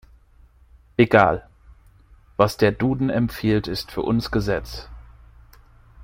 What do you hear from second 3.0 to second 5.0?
empfiehlt, ist für uns Gesetz.